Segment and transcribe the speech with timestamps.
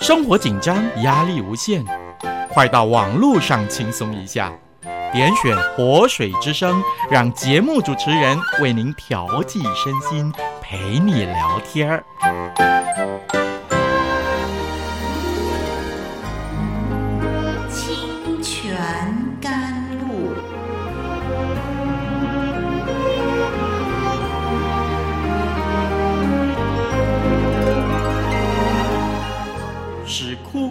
[0.00, 1.84] 生活紧张，压力无限，
[2.48, 4.50] 快到网络上轻松一下，
[5.12, 10.32] 点选“活水之声”，让节目主持人为您调剂身心，
[10.62, 12.69] 陪你聊天儿。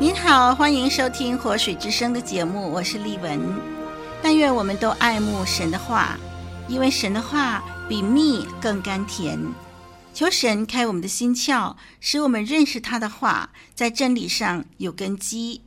[0.00, 3.38] 您好，欢迎收听《活水之声》的节目，我是丽文。
[4.22, 6.18] 但愿我们都爱慕神的话，
[6.68, 9.38] 因为神的话比蜜更甘甜。
[10.14, 15.60] 求神开我们的心窍，使我们认识他的话，在真理上有根基。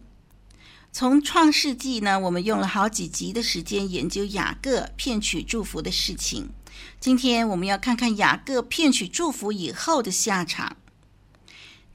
[0.91, 6.49] 从创世纪呢，我们用了好几集的时间研究雅各骗取祝福的事情。
[6.99, 10.77] 今天我们要看看雅各骗取祝福以后的下场。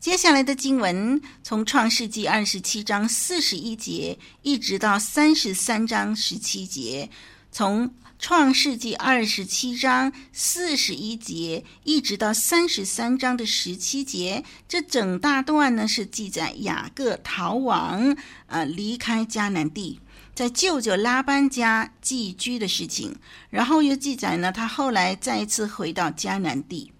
[0.01, 7.11] 接下来的经文从创世纪二十七章四十一节一直到三十三章十七节，
[7.51, 20.01] 从创世纪二十七章四十一节一直到三十三章的十七节，这整大段呢是记载雅各逃亡，呃，离开迦南地，
[20.33, 23.17] 在舅舅拉班家寄居的事情，
[23.51, 26.93] 然后又记载呢他后来再一次回到迦南地。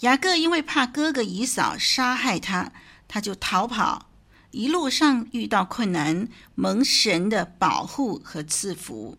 [0.00, 2.72] 雅各因为怕哥哥以扫杀害他，
[3.06, 4.06] 他就逃跑。
[4.50, 9.16] 一路上遇到困难，蒙神的保护和赐福。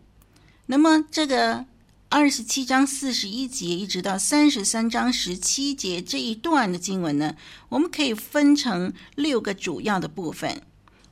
[0.66, 1.64] 那么，这个
[2.08, 7.36] 二十七章四十一节一直到三十三章十七节这一段的经文呢，
[7.70, 10.60] 我们可以分成六个主要的部分。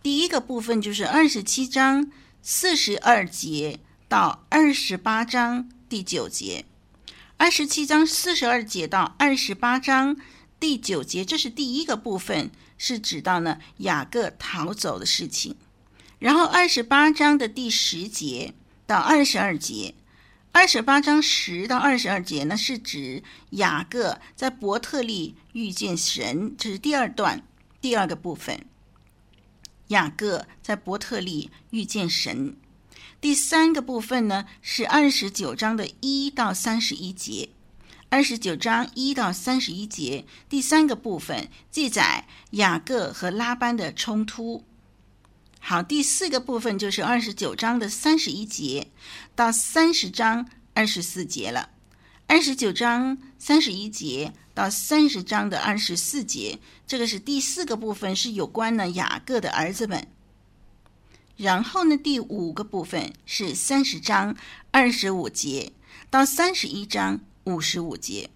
[0.02, 2.10] 第一个部分就是二十七章
[2.42, 6.66] 四十二节到二十八章第九节。
[7.40, 10.14] 二十七章四十二节到二十八章
[10.60, 15.56] 第九节，这是第一个部分，是指到呢雅各逃走的事情。
[16.18, 18.52] 然后二十八章的第十节
[18.86, 19.94] 到二十二节，
[20.52, 27.42] 二十八章十到二十二节呢，是指雅各在伯特利遇见神，这是第二段
[27.80, 28.66] 第二个部分。
[29.88, 32.54] 雅各在伯特利遇见神。
[33.20, 37.50] 第三个部分呢，是二十九章的一到三十一节。
[38.08, 44.64] 二十九章一到三十一节，第三个部分记载雅各和拉班的冲突。
[45.60, 48.88] 好，第四个部分就是二十九章的三十一节
[49.36, 51.68] 到三十章二十四节了。
[52.26, 60.08] 二十九章三十一节到三十章的二十四节，这个是第四个部分，是有关呢雅各的儿子们。
[61.40, 64.36] 然后呢，第五个部分是三十章
[64.70, 65.72] 二十五节
[66.10, 68.28] 到三十一章五十五节，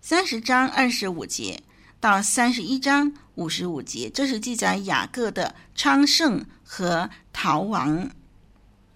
[0.00, 1.64] 三十章二十五节
[1.98, 8.10] 到三十一章五十五节，这是记载雅各的昌盛和逃亡。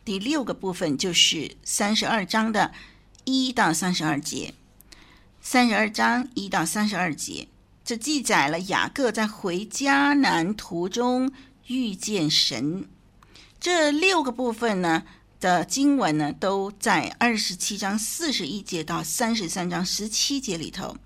[0.05, 2.73] 第六个部分就是三十二章的
[3.25, 4.55] 一到三十二节，
[5.41, 7.49] 三十二章一到三十二节，
[7.85, 11.33] 这记载了雅各在回迦南途中
[11.67, 12.89] 遇见神。
[13.61, 15.03] 这六个部分呢
[15.39, 20.97] 的经文呢，都在二十七章四十一节到三十三章十七节里头。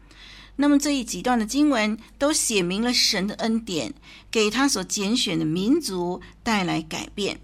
[0.56, 3.92] 那么这一几段的经文都写明了神的恩典，
[4.30, 7.40] 给他所拣选的民族带来改变。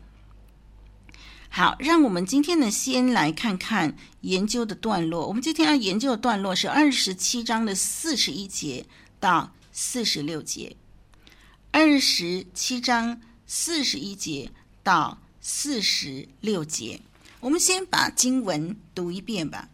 [1.49, 5.26] 好，让我们今天呢先来看看研究的段落。
[5.26, 8.87] 我们今天要研究的段落是二十七章的四十一节
[9.19, 10.76] 到四十六节。
[11.73, 14.52] 二十七章四十一节。
[14.82, 17.00] 到四十六节，
[17.41, 19.69] 我们先把经文读一遍吧。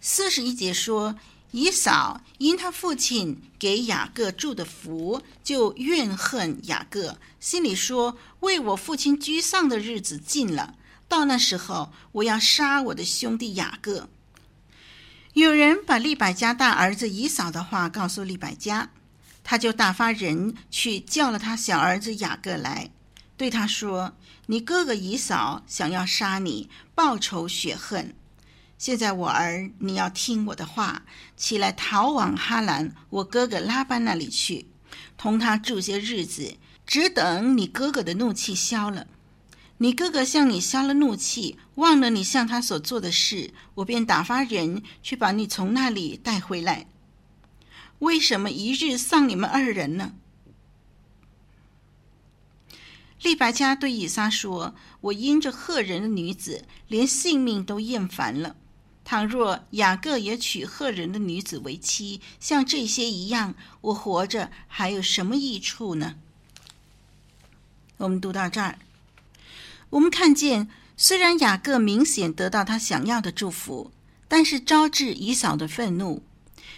[0.00, 1.16] 四十一节说，
[1.50, 10.74] 以扫因他父亲给雅各祝的福，就怨恨雅各，心里说：为我父亲居丧的日子近了，
[11.08, 14.08] 到那时候，我要杀我的兄弟雅各。
[15.34, 18.90] 有人把利百加大儿子以扫的话告诉利百加，
[19.44, 22.90] 他就打发人去叫了他小儿子雅各来。
[23.40, 24.12] 对他说
[24.48, 28.14] ：“你哥哥以嫂想要杀你，报仇雪恨。”
[28.76, 31.04] 现在我儿，你要听我的话，
[31.38, 34.66] 起来逃往哈兰，我哥哥拉班那里去，
[35.16, 39.06] 同他住些日子，只等你哥哥的怒气消了。
[39.78, 46.86] 你哥哥向你消了怒气，忘了你向他所做的事，我便打发人去把你从那里带回来。
[48.00, 50.12] 为什么一日丧你们二人呢？
[53.22, 58.56] 利百加对以撒说：“我因着赫人的女子，连性命都厌烦了。
[59.04, 66.16] 倘若雅各也娶赫人的女子为妻，像这些一样，我活着还有什么益处呢？”
[67.98, 68.78] 我们读到这儿。
[69.90, 73.90] 我们看见，虽然雅各明显得到他想要的祝福，
[74.28, 76.22] 但是招致以扫的愤怒。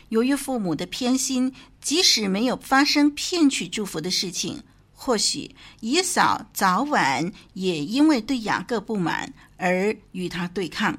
[0.08, 4.62] 由于父母的偏心，即使没有发生骗取祝福的事情，
[5.04, 10.96] 或许以扫早晚也因为对雅各不满而与他对抗。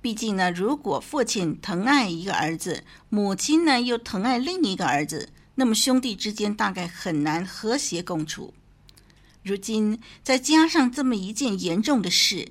[0.00, 8.52] 毕竟呢，如果父亲疼爱一个儿子，母亲呢又疼爱另一个儿子，那么兄弟之间大概很难和谐共处。
[9.44, 12.48] 如今再加上这么一件严重的事，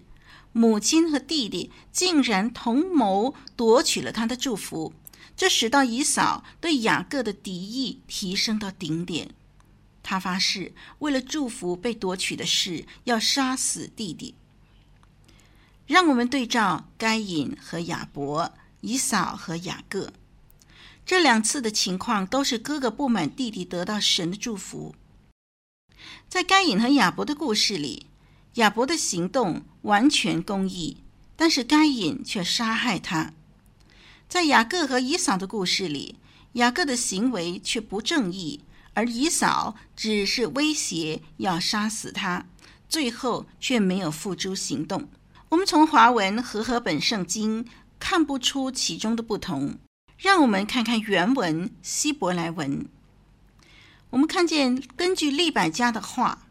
[0.54, 4.94] 母亲和弟弟竟然同谋夺取了他的祝福，
[5.36, 9.32] 这使到以扫对雅各的敌意提升到顶点。
[10.04, 14.36] 他发誓，为了祝福被夺取的事，要杀死弟弟。
[15.88, 20.14] 让我们对照该隐和亚伯、以扫和雅各，
[21.06, 24.94] 这两次的情况都是哥哥不满弟弟得到神的祝福。
[26.28, 28.08] 在该隐和亚伯的故事里，
[28.56, 30.98] 亚伯的行动完全公义，
[31.36, 33.34] 但是该隐却杀害他。
[34.28, 36.18] 在雅各和以扫的故事里，
[36.54, 38.62] 雅各的行为却不正义，
[38.94, 42.46] 而以扫只是威胁要杀死他，
[42.88, 45.10] 最后却没有付诸行动。
[45.50, 47.66] 我们从华文和合本圣经
[48.00, 49.78] 看不出其中的不同，
[50.18, 52.88] 让我们看看原文希伯来文。
[54.12, 56.48] 我们看见，根据利百加的话，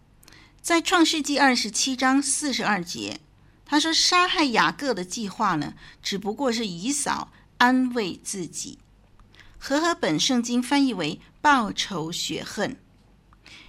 [0.61, 3.21] 在创世纪二十七章四十二节，
[3.65, 8.79] 他说杀害雅各的计划呢，只不过是以扫安慰自己。
[9.59, 12.77] 和合本圣经翻译为报仇雪恨。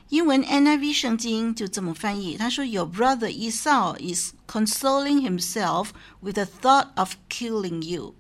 [0.10, 5.88] 英文 NIV 圣经就这么翻译，他说：“Your brother Esau is consoling himself
[6.22, 8.14] with the thought of killing you.”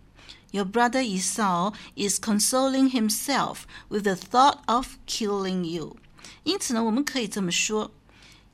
[0.49, 3.59] Your brother Esau is consoling himself
[3.89, 5.97] with the thought of killing you。
[6.43, 7.91] 因此呢，我们可以这么说：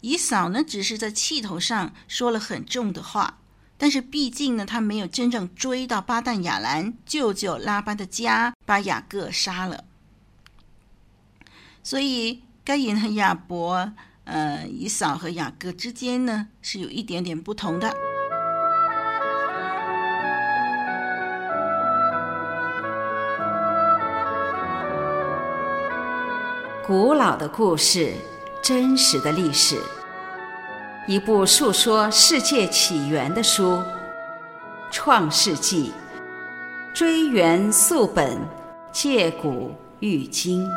[0.02, 3.38] 以扫呢，只是在气头上说了很重的话，
[3.78, 9.86] 但是毕竟呢，他没有真正追到巴旦亚兰舅舅拉班的家，把雅各杀了。
[11.82, 13.92] 所以，该隐和亚伯，
[14.26, 17.92] 呃，以扫和雅各之间呢，是有一点点不同的。
[26.86, 28.14] 古老的故事，
[28.64, 29.80] 真实的历史，
[31.08, 33.74] 一部述说世界起源的书，
[34.92, 35.92] 《创世纪》，
[36.98, 38.40] 追源溯本，
[38.92, 40.68] 借古喻今。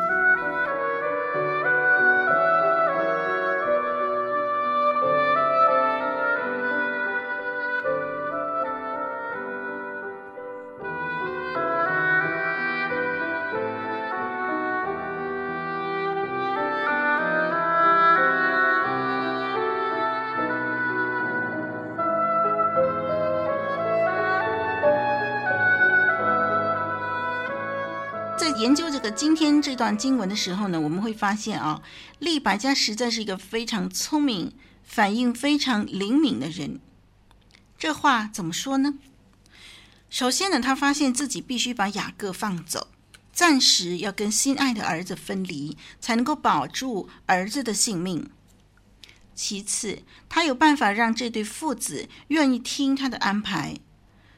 [28.63, 31.81] 研究这个今天这段经文的时候呢，我们会发现啊，
[32.19, 36.79] 利百加实在是一个非常聪明、反应非常灵敏的人。
[37.77, 38.93] 这话怎么说呢？
[40.09, 42.87] 首先呢，他发现自己必须把雅各放走，
[43.33, 48.29] 暂时要跟心爱的儿子分离，才能够保住儿子的性命。
[49.35, 53.75] 其次，他有办法让这对父子愿意听他的安排。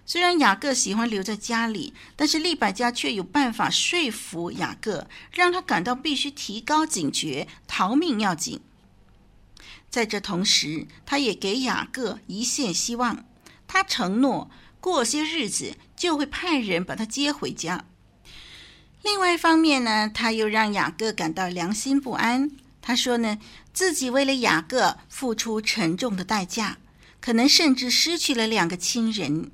[0.05, 8.62] 虽然雅各喜欢留在家里，但是利百加却有办法说服雅各，让他感到必须提高警觉，逃命要紧。
[9.89, 13.25] 在这同时，他也给雅各一线希望，
[13.65, 17.85] 他承诺过些日子就会派人把他接回家。
[19.01, 22.51] 另外一方面呢，他又让雅各感到良心不安。
[22.81, 23.39] 他说呢，
[23.74, 26.77] 自己为了雅各付出沉重的代价，
[27.19, 29.50] 可能甚至失去了两个亲人。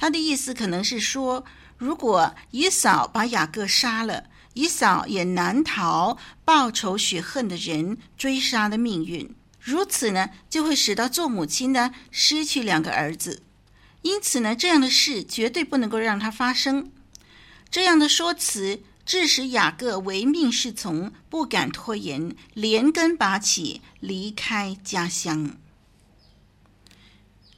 [0.00, 1.44] 他的意思可能是说，
[1.76, 9.34] 如果以扫把雅各杀了，以扫也难逃报仇雪恨的人追杀的命运。
[9.60, 13.42] 如此呢，就会使到做母亲的失去两个儿子。
[14.00, 16.90] 因此呢，这样的事绝对不能够让它发生。
[17.70, 25.58] 这样的说辞致使雅各唯命是从，不敢拖延，连根拔起，离开家乡。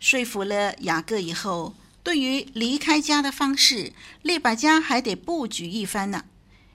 [0.01, 3.93] 说服了雅各以后，对于离开家的方式，
[4.23, 6.25] 利百加还得布局一番呢。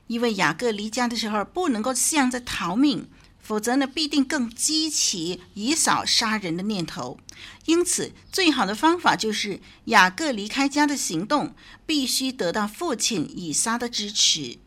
[0.08, 7.20] 因为雅各离家的时候不能够像在逃命，否则呢必定更激起以扫杀人的念头。
[7.66, 11.54] 因此，最好的方法就是雅各离开家的行动
[11.86, 14.58] 必须得到父亲以撒的支持。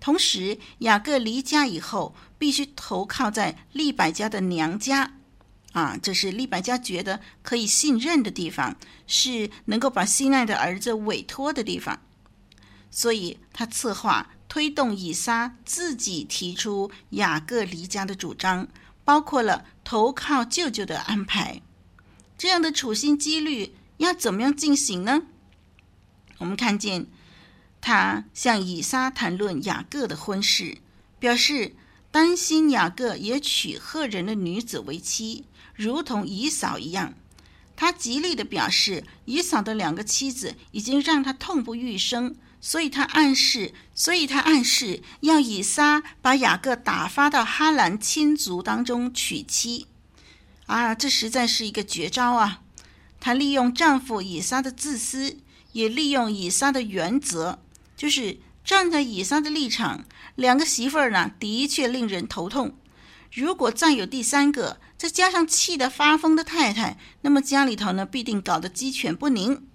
[0.00, 5.12] 同时，雅各离家以后必须投靠在利百加的娘家。
[5.72, 8.76] 啊，这是利百加觉得可以信任的地方，
[9.06, 12.00] 是能够把心爱的儿子委托的地方，
[12.90, 18.68] 所以他策划推动以撒自己提出雅各离家的主张，
[19.02, 21.62] 包括了投靠舅舅的安排。
[22.36, 25.22] 这样的处心积虑要怎么样进行呢？
[26.36, 27.06] 我们看见
[27.80, 30.76] 他向以撒谈论雅各的婚事，
[31.18, 31.74] 表示
[32.10, 35.46] 担心雅各也娶赫人的女子为妻。
[35.74, 37.14] 如同以扫一样，
[37.76, 49.86] 他极力地表示，以扫的两个妻子已经让他痛不欲生，所以他暗示，所以他暗示要以撒把雅各打发到哈兰亲族当中娶妻。
[50.66, 52.60] 啊，这实在是一个绝招啊！
[53.18, 55.38] 他利用丈夫以撒的自私，
[55.72, 57.58] 也利用以撒的原则，
[57.96, 60.04] 就是站在以撒的立场，
[60.36, 62.76] 两个媳妇儿呢，的确令人头痛。
[63.32, 69.66] 如果再有第三个，再加上气得发疯的太太，那么家里头呢必定搞得鸡犬不宁。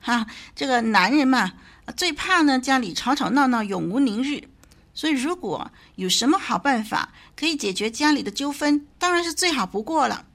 [0.00, 1.52] 哈，这个男人嘛，
[1.96, 4.48] 最怕呢家里吵吵闹闹，永无宁日。
[4.92, 10.26] 所以如果有什么好办法可以解决家里的纠纷，当然是最好不过了。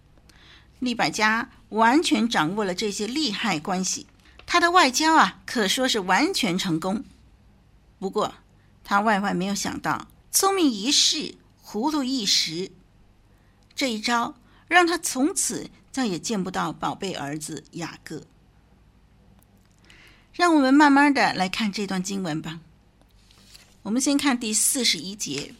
[0.79, 4.07] 利百加完全掌握了这些利害关系，
[4.45, 7.03] 他的外交啊可说是完全成功。
[7.99, 8.35] 不过
[8.83, 11.35] 他万万没有想到，聪明一世。
[11.71, 12.69] 糊涂一时，
[13.73, 14.35] 这一招
[14.67, 18.23] 让他从此再也见不到宝贝儿子雅各。
[20.33, 22.59] 让我们慢慢的来看这段经文吧。
[23.83, 25.55] 我们先看第四十一节。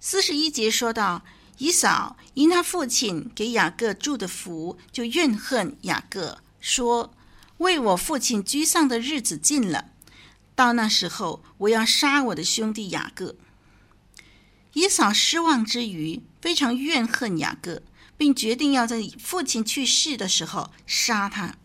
[0.00, 1.24] 四十一节说到，
[1.58, 7.14] 以扫因他父亲给雅各祝的福，就怨恨雅各，说
[7.58, 9.92] ：“为我父亲居丧的日子近了，
[10.56, 13.36] 到那时候，我要杀我的兄弟雅各。”
[14.74, 17.82] 以扫失望之余，非常怨恨雅各，
[18.16, 21.56] 并决定要在父亲去世的时候杀他。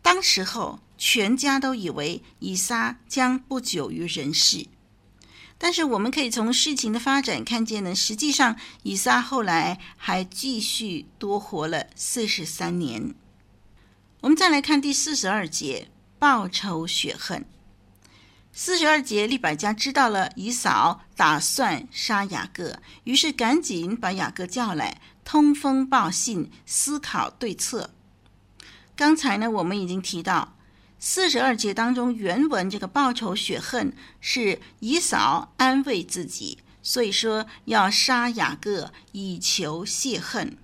[0.00, 4.66] 当时候，全家都以为以撒将不久于人世，
[5.58, 13.14] 但是我们可以从事情的发展看见呢，实际上以撒后来还继续多活了四十三年。
[14.20, 15.88] 我们再来看第四十二节，
[16.18, 17.44] 报仇雪恨。
[18.58, 27.90] 四十二节，利百加知道了以扫打算杀雅各，于是赶紧把雅各叫来，通风报信，思考对策。
[28.96, 30.56] 刚才呢，我们已经提到
[30.98, 40.56] 四十二节当中原文这个报仇雪恨是以扫安慰自己，所以说要杀雅各以求泄恨。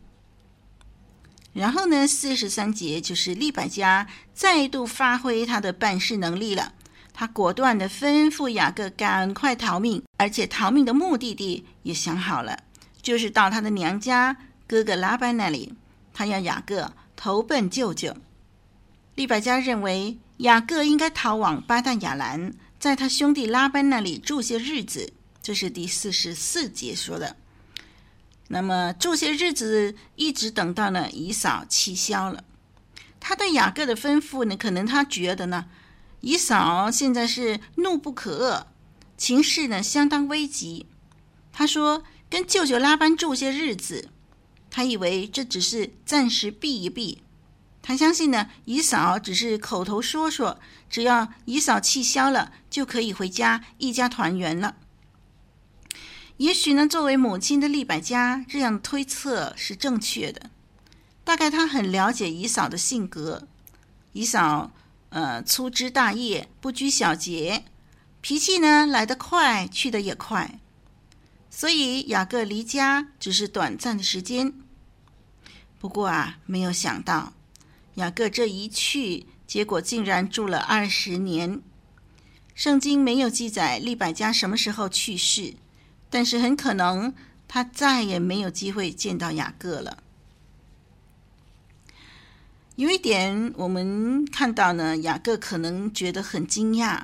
[1.53, 6.73] 然后呢，四十三节就是利百加再度发挥他的办事能力了。
[7.15, 12.59] 他果断地吩咐雅各赶快逃命，而且逃命的目的地也想好了，
[13.03, 15.75] 就是到他的娘家哥哥拉班那里。
[16.15, 18.17] 他要雅各投奔舅舅。
[19.15, 25.13] 利百加认为雅各应该逃往巴旦亚兰，在他兄弟拉班那里住些日子。
[25.43, 27.37] 这是第四十四节说的。
[28.49, 32.45] 那么住些日子，一直等到呢以扫气消了。
[33.21, 35.67] 他对雅各的吩咐呢，可能他觉得呢。
[36.23, 38.67] 以嫂现在是怒不可遏，
[39.17, 40.87] 情势呢相当危急。
[41.53, 44.09] 他说：“跟舅舅拉班住些日子。”
[44.71, 47.23] 他以为这只是暂时避一避。
[47.83, 54.77] 他相信呢，以嫂只是口头说说，只要以嫂气消了，就可以回家一家团圆了。
[56.37, 60.51] 也许呢，作为母亲的利百家这样推测是正确的。
[61.25, 63.49] 大概他很了解以嫂的性格，
[64.13, 64.71] 以嫂。
[65.13, 67.65] 呃，粗枝大叶，不拘小节，
[68.23, 70.59] 脾气呢来得快，去得也快，
[71.51, 74.55] 所以雅各离家只是短暂的时间。
[75.79, 77.35] 不过啊，没有想到
[77.97, 81.61] 雅各这一去，结果竟然住了二十年。
[82.55, 85.55] 圣经没有记载利百加什么时候去世，
[86.09, 87.13] 但是很可能
[87.47, 90.02] 他再也没有机会见到雅各了。
[92.77, 97.03] 有一点我们看到呢，雅各可能觉得很惊讶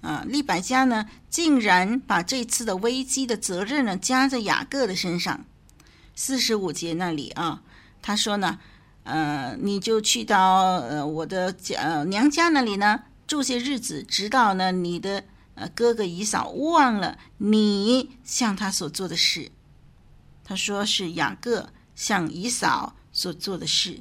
[0.00, 5.44] 啊，利百加呢竟然把这次的危机的责任呢加在雅各的身上。
[6.16, 7.62] 四十五节那里啊，
[8.02, 8.58] 他说呢，
[9.04, 15.22] 呃，你就去到呃我的家呃娘家那里呢住些日子，直到呢你的
[15.54, 19.52] 呃哥哥姨嫂忘了你向他所做的事。
[20.42, 24.00] 他说是雅各向姨嫂所做的事，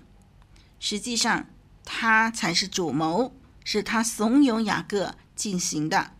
[0.87, 1.47] 实际上
[1.83, 6.11] 他才是主谋，是他怂恿雅各进行的。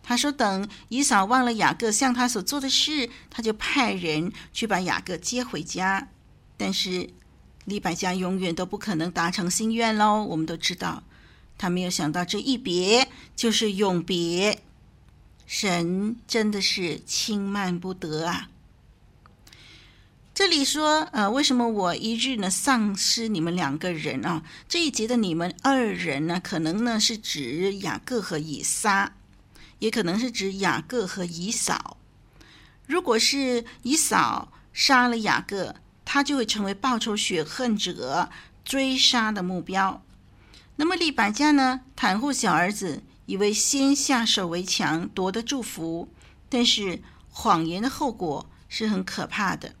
[0.00, 6.06] 他说等以扫忘了雅各向他所做的事，他就派人去把雅各接回家。
[6.56, 7.10] 但是
[7.64, 10.22] 利百加永远都不可能达成心愿喽。
[10.22, 11.02] 我们都知道，
[11.58, 14.62] 他没有想到这一别就是永别。
[15.48, 18.50] 神真的是轻慢不得啊！
[20.40, 24.42] 这里说，呃，为什么我一日呢丧失你们两个人啊？
[24.66, 29.12] 这一节的你们二人呢，可能呢是指雅各和以撒，
[29.80, 31.98] 也可能是指雅各和以扫。
[32.86, 35.74] 如果是以扫杀了雅各，
[36.06, 38.30] 他就会成为报仇雪恨者
[38.64, 40.02] 追杀的目标。
[40.76, 46.08] 那么利百加呢，袒护小儿子，以为先下手为强，夺得祝福，
[46.48, 49.74] 但是谎言的后果是很可怕的。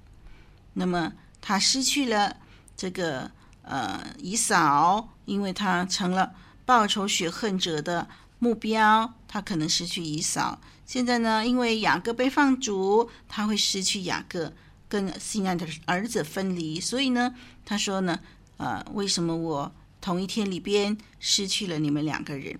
[0.72, 2.36] 那么他失去了
[2.76, 3.30] 这个
[3.62, 6.32] 呃姨嫂，因为他成了
[6.64, 8.08] 报仇雪恨者的
[8.38, 10.60] 目标，他可能失去姨嫂。
[10.86, 14.52] 现在呢，因为雅各被放逐，他会失去雅各，
[14.88, 16.80] 跟心爱的儿子分离。
[16.80, 17.34] 所以呢，
[17.64, 18.18] 他说呢，
[18.56, 22.58] 呃，为什么我同一天里边失去了你们两个人？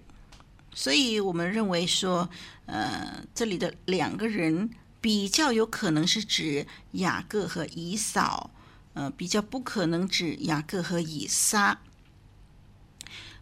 [0.72, 2.28] 所以我们认为说，
[2.66, 4.70] 呃，这里的两个人。
[5.00, 8.50] 比较有可能是指雅各和以扫，
[8.92, 11.80] 呃，比较不可能指雅各和以撒。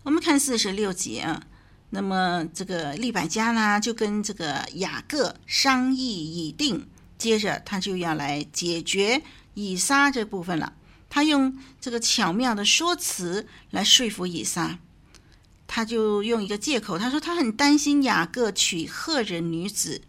[0.04, 1.42] 我们看四十六节啊，
[1.90, 6.86] 那么这个利百加呢，就跟这个雅各商议已定，
[7.18, 9.22] 接着他就要来解决
[9.54, 10.72] 以撒这部分了。
[11.10, 14.78] 他用这个巧妙的说辞来说服以撒，
[15.66, 20.02] 他就用一个借口，他说他很担心雅各娶赫人女子。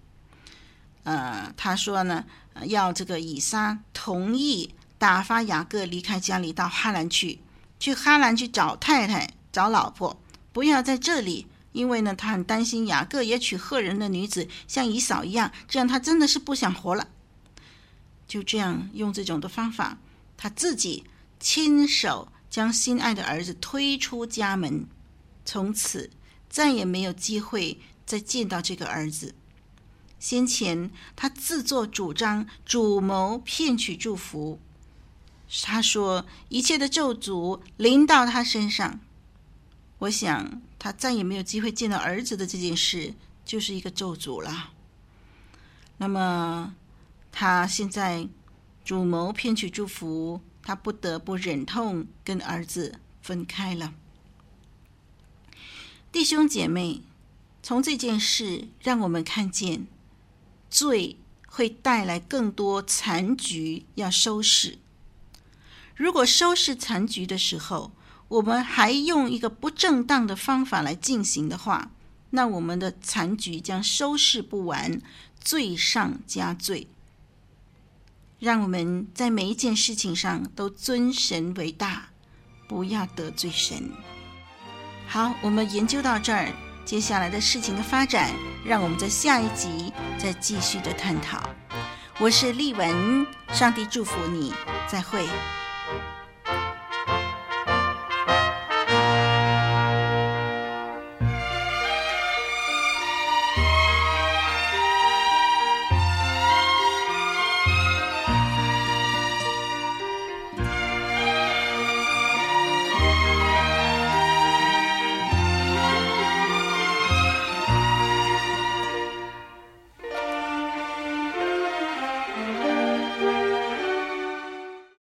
[1.03, 2.25] 呃，他说呢，
[2.65, 7.39] 要这个以撒同意打发雅各离开家里到哈兰去，
[7.79, 10.19] 去哈兰去找太太、找老婆，
[10.51, 17.07] 不要在这里，因为呢，他很担心雅各也娶赫人的女子，像以扫一样，这样他真的是不想活了。
[18.27, 19.97] 就这样用这种的方法，
[20.38, 21.03] 他自己
[21.39, 24.85] 亲手将心爱的儿子推出家门，
[25.45, 26.09] 从此
[26.49, 29.33] 再也没有机会再见到这个儿子。
[30.19, 34.60] 先前他自作主张、主谋骗取祝福，
[35.63, 38.99] 他说一切的咒诅临到他身上。
[39.99, 43.13] 我想他再也没有机会见到儿子的这件事，
[43.45, 44.71] 就是一个咒诅了。
[45.97, 46.75] 那么
[47.32, 48.27] 他现在
[48.84, 53.93] 主谋骗取祝福，他不得不忍痛跟儿子分开了。
[56.12, 57.03] 弟兄姐妹，
[57.62, 59.88] 从这件事让我们看见。
[60.69, 64.77] 罪会带来更多残局要收拾。
[65.95, 67.91] 如果收拾残局的时候，
[68.27, 71.91] 我们还用一个不正当的方法来进行的话，
[72.29, 75.01] 那我们的残局将收拾不完，
[75.39, 76.88] 罪上加罪。
[78.39, 82.10] 让我们在每一件事情上都尊神为大，
[82.67, 83.91] 不要得罪神。
[85.08, 86.53] 好，我们研究到这儿。
[86.89, 88.32] 接下来的事情的发展，
[88.65, 91.39] 让我们在下一集再继续的探讨。
[92.17, 94.52] 我是丽文，上帝祝福你，
[94.88, 95.23] 再会。